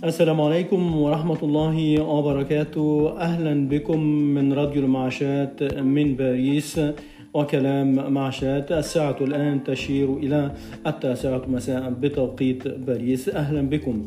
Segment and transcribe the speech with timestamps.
[0.00, 3.12] السلام عليكم ورحمة الله وبركاته.
[3.20, 4.00] أهلا بكم
[4.34, 6.80] من راديو المعاشات من باريس
[7.34, 8.72] وكلام معاشات.
[8.72, 10.52] الساعة الآن تشير إلى
[10.86, 13.28] التاسعة مساء بتوقيت باريس.
[13.28, 14.04] أهلا بكم.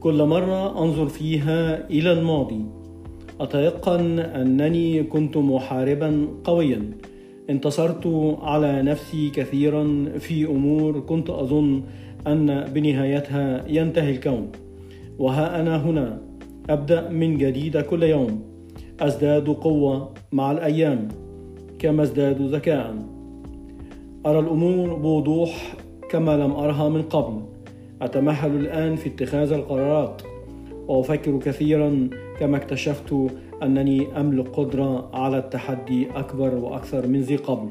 [0.00, 2.64] كل مرة أنظر فيها إلى الماضي.
[3.40, 6.90] أتيقن أنني كنت محاربا قويا.
[7.50, 8.06] انتصرت
[8.42, 9.84] على نفسي كثيرا
[10.18, 11.82] في أمور كنت أظن
[12.26, 14.65] أن بنهايتها ينتهي الكون.
[15.18, 16.18] وها أنا هنا.
[16.70, 18.42] أبدأ من جديد كل يوم.
[19.00, 21.08] أزداد قوة مع الأيام
[21.78, 22.94] كما أزداد ذكاء.
[24.26, 25.74] أرى الأمور بوضوح
[26.10, 27.40] كما لم أرها من قبل.
[28.02, 30.22] أتمهل الآن في اتخاذ القرارات.
[30.88, 32.08] وأفكر كثيرا
[32.40, 33.14] كما اكتشفت
[33.62, 37.68] أنني أملك قدرة على التحدي أكبر وأكثر من ذي قبل.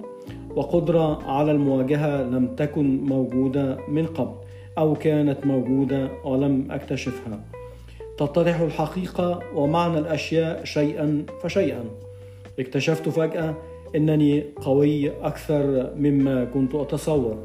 [0.55, 4.35] وقدرة على المواجهة لم تكن موجودة من قبل.
[4.77, 7.39] أو كانت موجودة ولم أكتشفها.
[8.17, 11.83] تتضح الحقيقة ومعنى الأشياء شيئا فشيئا.
[12.59, 13.55] اكتشفت فجأة
[13.95, 17.37] أنني قوي أكثر مما كنت أتصور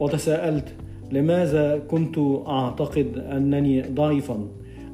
[0.00, 0.74] وتساءلت
[1.12, 4.48] لماذا كنت أعتقد أنني ضعيفا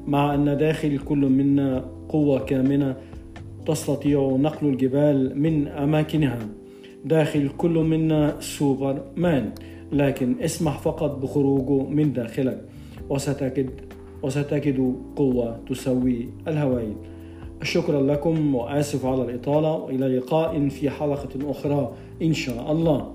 [0.07, 2.95] مع أن داخل كل منا قوة كامنة
[3.65, 6.39] تستطيع نقل الجبال من أماكنها.
[7.05, 9.51] داخل كل منا سوبر مان
[9.93, 12.61] لكن اسمح فقط بخروجه من داخلك
[13.09, 13.69] وستجد
[14.23, 16.95] وستجد قوة تسوي الهوائي.
[17.63, 19.73] شكرا لكم وآسف على الإطالة.
[19.73, 23.13] وإلى لقاء في حلقة أخرى إن شاء الله.